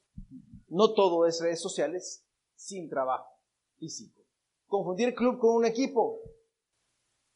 [0.69, 2.25] no todo es redes sociales
[2.55, 3.27] sin trabajo
[3.79, 4.19] físico
[4.69, 6.21] confundir club con un equipo.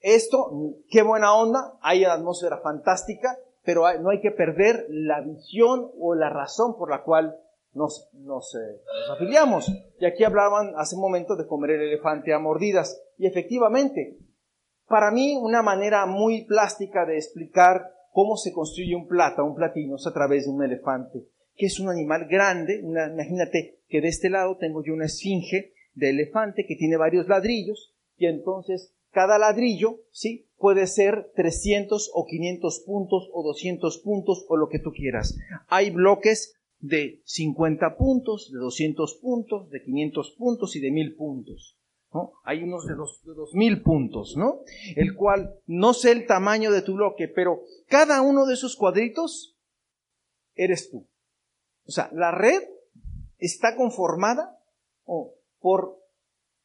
[0.01, 0.51] Esto,
[0.91, 6.15] qué buena onda, hay una atmósfera fantástica, pero no hay que perder la visión o
[6.15, 7.37] la razón por la cual
[7.73, 9.71] nos, nos, eh, nos, afiliamos.
[9.99, 13.01] Y aquí hablaban hace un momento de comer el elefante a mordidas.
[13.17, 14.19] Y efectivamente,
[14.89, 19.97] para mí una manera muy plástica de explicar cómo se construye un plata, un platino,
[19.97, 22.81] es a través de un elefante, que es un animal grande.
[22.83, 27.95] imagínate que de este lado tengo yo una esfinge de elefante que tiene varios ladrillos
[28.17, 30.49] y entonces cada ladrillo, ¿sí?
[30.57, 35.39] Puede ser 300 o 500 puntos o 200 puntos o lo que tú quieras.
[35.69, 41.79] Hay bloques de 50 puntos, de 200 puntos, de 500 puntos y de 1000 puntos.
[42.13, 42.33] ¿no?
[42.45, 44.61] Hay unos de, dos, de 2000 puntos, ¿no?
[44.97, 49.57] El cual no sé el tamaño de tu bloque, pero cada uno de esos cuadritos
[50.55, 51.09] eres tú.
[51.87, 52.63] O sea, la red
[53.39, 54.59] está conformada
[55.05, 55.99] o por,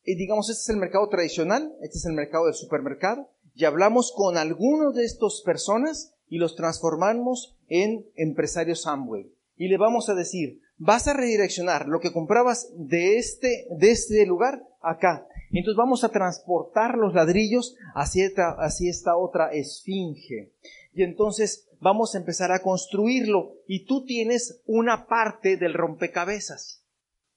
[0.03, 4.11] eh, digamos, este es el mercado tradicional, este es el mercado del supermercado, y hablamos
[4.15, 9.31] con algunos de estas personas y los transformamos en empresarios Amway.
[9.55, 14.25] Y le vamos a decir, vas a redireccionar lo que comprabas de este, de este
[14.25, 15.27] lugar acá.
[15.51, 20.53] Entonces vamos a transportar los ladrillos hacia esta, hacia esta otra esfinge.
[20.93, 23.55] Y entonces vamos a empezar a construirlo.
[23.67, 26.83] Y tú tienes una parte del rompecabezas.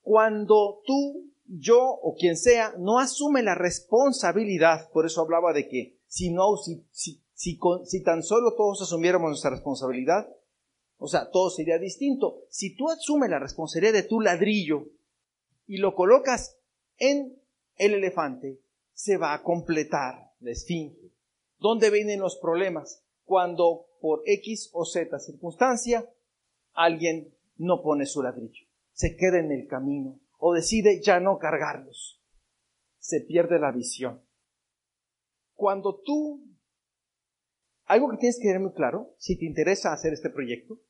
[0.02, 5.98] Cuando tú, yo o quien sea no asume la responsabilidad, por eso hablaba de que
[6.06, 10.28] si no, si, si, si, si tan solo todos asumiéramos nuestra responsabilidad,
[10.98, 12.44] o sea, todo sería distinto.
[12.50, 14.86] Si tú asumes la responsabilidad de tu ladrillo
[15.66, 16.58] y lo colocas
[16.98, 17.36] en
[17.76, 18.60] el elefante,
[18.92, 21.10] se va a completar la esfinge.
[21.58, 23.02] ¿Dónde vienen los problemas?
[23.24, 26.08] Cuando por X o Z circunstancia
[26.74, 32.20] alguien no pone su ladrillo, se queda en el camino o decide ya no cargarlos.
[32.98, 34.26] Se pierde la visión.
[35.54, 36.42] Cuando tú,
[37.84, 40.80] algo que tienes que tener muy claro, si te interesa hacer este proyecto,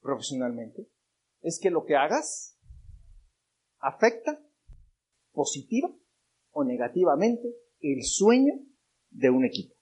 [0.00, 0.88] profesionalmente
[1.40, 2.58] es que lo que hagas
[3.78, 4.40] afecta
[5.32, 5.90] positiva
[6.50, 7.48] o negativamente
[7.80, 8.54] el sueño
[9.10, 9.74] de un equipo.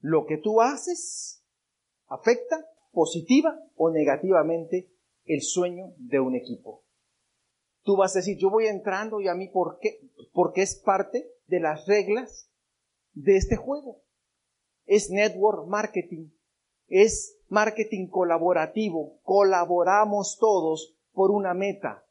[0.00, 1.44] Lo que tú haces
[2.06, 4.92] afecta positiva o negativamente
[5.24, 6.84] el sueño de un equipo.
[7.82, 10.00] Tú vas a decir, yo voy entrando y a mí, ¿por qué?
[10.32, 12.50] Porque es parte de las reglas
[13.12, 14.02] de este juego.
[14.86, 16.28] Es network marketing
[16.92, 19.18] es marketing colaborativo.
[19.22, 22.06] Colaboramos todos por una meta.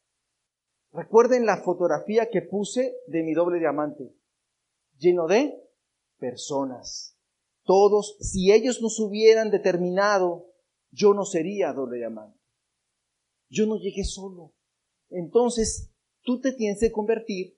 [0.91, 4.11] Recuerden la fotografía que puse de mi doble diamante,
[4.97, 5.55] lleno de
[6.17, 7.15] personas.
[7.63, 10.47] Todos, si ellos nos hubieran determinado,
[10.89, 12.39] yo no sería doble diamante.
[13.49, 14.51] Yo no llegué solo.
[15.11, 15.91] Entonces,
[16.23, 17.57] tú te tienes que convertir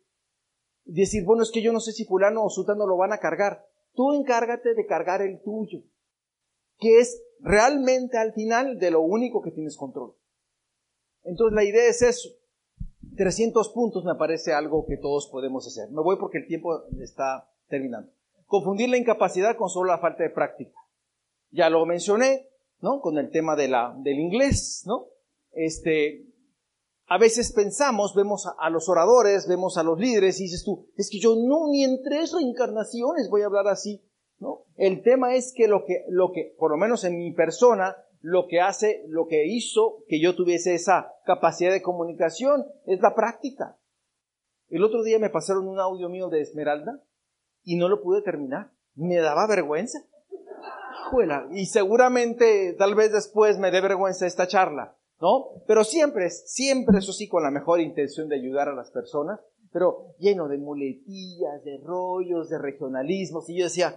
[0.86, 3.20] y decir, bueno, es que yo no sé si fulano o sutano lo van a
[3.20, 3.66] cargar.
[3.94, 5.84] Tú encárgate de cargar el tuyo
[6.84, 10.14] que es realmente al final de lo único que tienes control.
[11.24, 12.30] Entonces la idea es eso.
[13.16, 15.90] 300 puntos me parece algo que todos podemos hacer.
[15.92, 18.12] Me voy porque el tiempo está terminando.
[18.48, 20.78] Confundir la incapacidad con solo la falta de práctica.
[21.52, 22.50] Ya lo mencioné,
[22.82, 23.00] ¿no?
[23.00, 25.08] Con el tema de la, del inglés, ¿no?
[25.52, 26.26] Este,
[27.08, 31.10] a veces pensamos, vemos a, los oradores, vemos a los líderes y dices tú, es
[31.12, 34.04] que yo no, ni en tres reencarnaciones voy a hablar así.
[34.76, 38.48] El tema es que lo que, lo que, por lo menos en mi persona, lo
[38.48, 43.78] que hace, lo que hizo que yo tuviese esa capacidad de comunicación es la práctica.
[44.70, 47.02] El otro día me pasaron un audio mío de Esmeralda
[47.64, 48.72] y no lo pude terminar.
[48.96, 50.00] Me daba vergüenza.
[51.52, 55.64] y seguramente tal vez después me dé vergüenza esta charla, ¿no?
[55.66, 59.40] Pero siempre, siempre eso sí con la mejor intención de ayudar a las personas,
[59.72, 63.50] pero lleno de muletillas, de rollos, de regionalismos.
[63.50, 63.96] Y yo decía,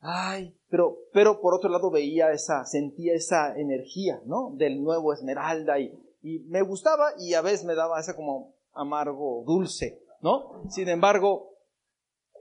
[0.00, 4.52] Ay, pero, pero por otro lado veía esa, sentía esa energía, ¿no?
[4.54, 5.92] Del nuevo Esmeralda y,
[6.22, 10.64] y me gustaba y a veces me daba ese como amargo dulce, ¿no?
[10.70, 11.58] Sin embargo,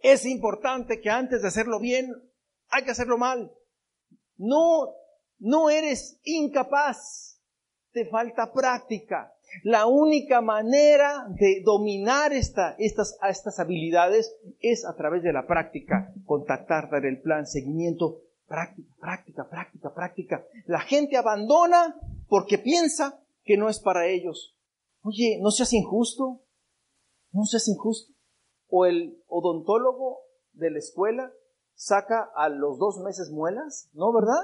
[0.02, 2.10] es importante que antes de hacerlo bien,
[2.70, 3.54] hay que hacerlo mal.
[4.38, 4.96] No,
[5.40, 7.33] no eres incapaz,
[7.94, 9.34] te falta práctica.
[9.64, 16.12] La única manera de dominar esta, estas, estas habilidades es a través de la práctica,
[16.26, 20.46] contactar, dar el plan, seguimiento, práctica, práctica, práctica, práctica.
[20.66, 21.96] La gente abandona
[22.28, 24.58] porque piensa que no es para ellos.
[25.04, 26.42] Oye, no seas injusto,
[27.32, 28.12] no seas injusto.
[28.70, 30.22] O el odontólogo
[30.54, 31.32] de la escuela
[31.76, 34.42] saca a los dos meses muelas, ¿no, verdad?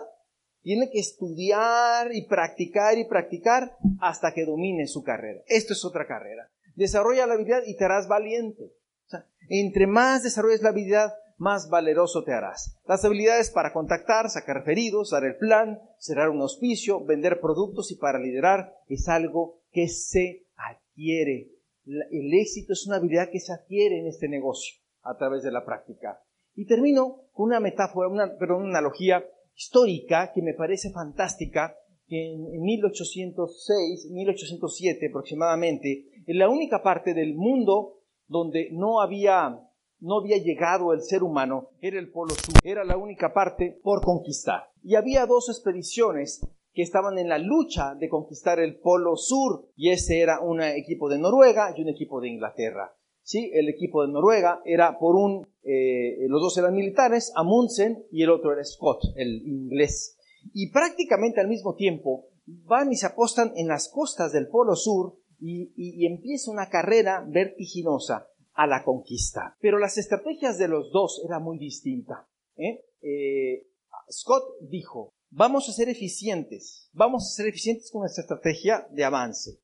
[0.61, 5.41] Tiene que estudiar y practicar y practicar hasta que domine su carrera.
[5.47, 6.49] Esto es otra carrera.
[6.75, 8.63] Desarrolla la habilidad y te harás valiente.
[8.63, 12.77] O sea, entre más desarrolles la habilidad, más valeroso te harás.
[12.85, 17.95] Las habilidades para contactar, sacar referidos, dar el plan, cerrar un auspicio, vender productos y
[17.95, 21.49] para liderar es algo que se adquiere.
[21.85, 25.65] El éxito es una habilidad que se adquiere en este negocio a través de la
[25.65, 26.21] práctica.
[26.55, 29.25] Y termino con una metáfora, una, perdón, una analogía
[29.59, 31.75] histórica que me parece fantástica,
[32.07, 39.59] que en 1806, 1807 aproximadamente, en la única parte del mundo donde no había,
[39.99, 44.01] no había llegado el ser humano era el Polo Sur, era la única parte por
[44.01, 44.69] conquistar.
[44.81, 46.39] Y había dos expediciones
[46.71, 51.09] que estaban en la lucha de conquistar el Polo Sur, y ese era un equipo
[51.09, 52.95] de Noruega y un equipo de Inglaterra.
[53.29, 53.51] ¿Sí?
[53.53, 58.31] El equipo de Noruega era por un, eh, los dos eran militares, Amundsen y el
[58.31, 60.17] otro era Scott, el inglés.
[60.51, 65.19] Y prácticamente al mismo tiempo van y se apostan en las costas del Polo Sur
[65.39, 69.55] y, empieza una carrera vertiginosa a la conquista.
[69.61, 72.25] Pero las estrategias de los dos eran muy distintas.
[72.57, 72.83] ¿eh?
[73.01, 73.67] Eh,
[74.09, 79.59] Scott dijo, vamos a ser eficientes, vamos a ser eficientes con nuestra estrategia de avance.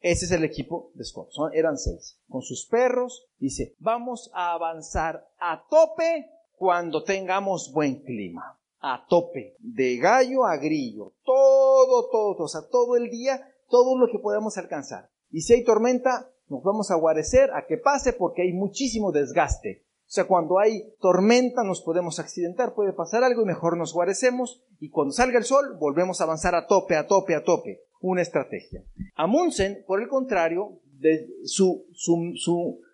[0.00, 2.20] Ese es el equipo de Scott, eran seis.
[2.28, 8.58] Con sus perros, dice, vamos a avanzar a tope cuando tengamos buen clima.
[8.78, 14.06] A tope, de gallo a grillo, todo, todo, o sea, todo el día, todo lo
[14.06, 15.10] que podamos alcanzar.
[15.30, 19.86] Y si hay tormenta, nos vamos a guarecer a que pase porque hay muchísimo desgaste.
[20.06, 24.62] O sea, cuando hay tormenta nos podemos accidentar, puede pasar algo y mejor nos guarecemos
[24.78, 27.85] y cuando salga el sol volvemos a avanzar a tope, a tope, a tope.
[28.00, 28.82] Una estrategia.
[29.14, 31.84] Amundsen, por el contrario, de- su,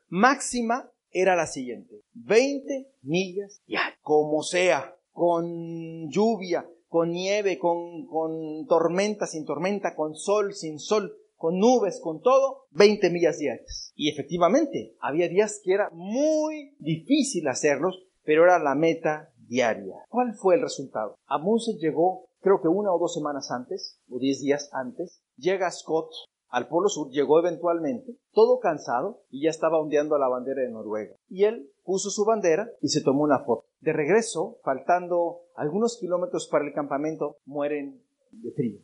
[0.09, 2.01] máxima era la siguiente.
[2.15, 10.15] 20 millas diarias, como sea, con lluvia, con nieve, con, con tormenta, sin tormenta, con
[10.15, 13.93] sol, sin sol, con nubes, con todo, 20 millas diarias.
[13.97, 19.97] Y efectivamente, había días que era muy difícil hacerlos, pero era la meta diaria.
[20.09, 21.17] ¿Cuál fue el resultado?
[21.27, 26.13] Amundsen llegó, creo que una o dos semanas antes, o diez días antes, llega Scott
[26.49, 31.17] al Polo Sur, llegó eventualmente, todo cansado, y ya estaba ondeando la bandera de Noruega.
[31.29, 33.67] Y él puso su bandera y se tomó una foto.
[33.81, 38.81] De regreso, faltando algunos kilómetros para el campamento, mueren de frío.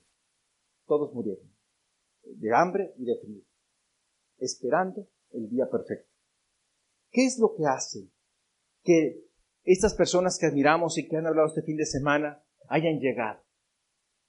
[0.86, 1.58] Todos murieron
[2.36, 3.42] de hambre y de frío,
[4.38, 6.10] esperando el día perfecto.
[7.10, 8.10] ¿Qué es lo que hace
[8.82, 9.24] que
[9.64, 13.40] estas personas que admiramos y que han hablado este fin de semana hayan llegado?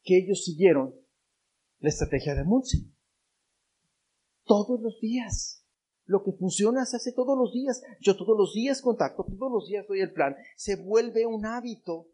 [0.03, 0.95] Que ellos siguieron
[1.79, 2.93] la estrategia de Munson.
[4.45, 5.65] Todos los días.
[6.05, 7.83] Lo que funciona se hace todos los días.
[8.01, 10.35] Yo todos los días contacto, todos los días doy el plan.
[10.55, 12.07] Se vuelve un hábito.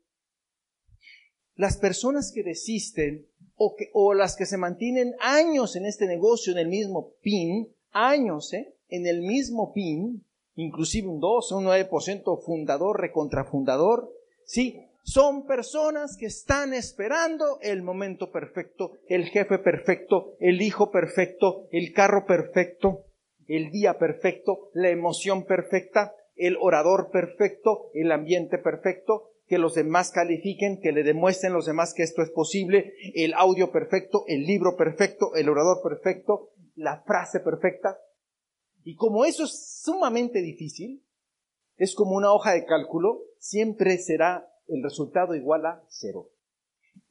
[1.55, 6.51] Las personas que desisten o, que, o las que se mantienen años en este negocio,
[6.51, 8.75] en el mismo PIN, años, ¿eh?
[8.89, 10.25] En el mismo PIN,
[10.55, 14.11] inclusive un 12, un 9% fundador, recontrafundador,
[14.45, 14.81] ¿sí?
[15.07, 21.93] Son personas que están esperando el momento perfecto, el jefe perfecto, el hijo perfecto, el
[21.93, 23.05] carro perfecto,
[23.47, 30.09] el día perfecto, la emoción perfecta, el orador perfecto, el ambiente perfecto, que los demás
[30.09, 34.75] califiquen, que le demuestren los demás que esto es posible, el audio perfecto, el libro
[34.75, 37.99] perfecto, el orador perfecto, la frase perfecta.
[38.83, 41.05] Y como eso es sumamente difícil,
[41.77, 46.29] es como una hoja de cálculo, siempre será el resultado igual a cero.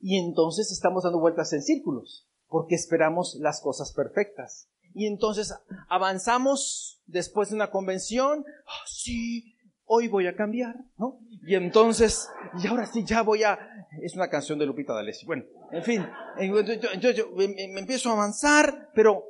[0.00, 4.68] Y entonces estamos dando vueltas en círculos, porque esperamos las cosas perfectas.
[4.94, 5.54] Y entonces
[5.88, 11.18] avanzamos después de una convención, oh, sí, hoy voy a cambiar, ¿no?
[11.46, 12.28] Y entonces,
[12.62, 13.58] y ahora sí, ya voy a...
[14.00, 15.26] Es una canción de Lupita D'Alessio.
[15.26, 16.06] Bueno, en fin,
[16.38, 19.24] entonces yo me, empiezo a avanzar, pero,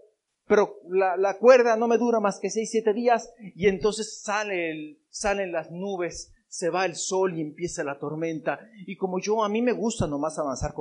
[0.46, 5.52] pero la, cuerda no me dura más que seis, siete días, y entonces sale salen
[5.52, 8.60] las nubes, se va el sol y empieza la tormenta.
[8.86, 10.72] Y como yo, a mí me gusta nomás avanzar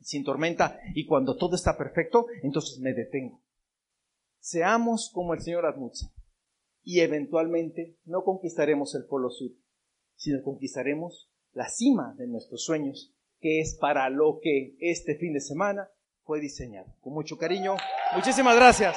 [0.00, 3.42] sin tormenta, y cuando todo está perfecto, entonces me detengo.
[4.38, 6.10] Seamos como el señor Admutsen
[6.84, 9.50] y eventualmente no conquistaremos el Polo Sur,
[10.14, 15.40] sino conquistaremos la cima de nuestros sueños, que es para lo que este fin de
[15.40, 15.90] semana
[16.22, 16.94] fue diseñado.
[17.00, 17.74] Con mucho cariño,
[18.14, 18.96] muchísimas gracias.